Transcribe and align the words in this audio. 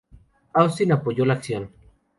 Austin 0.55 0.93
apoyó 0.93 1.23
la 1.25 1.33
acción. 1.35 1.69